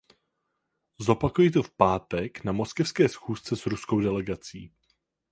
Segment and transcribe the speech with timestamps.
[0.99, 4.71] Zopakuji to v pátek na moskevské schůzce s ruskou delegací.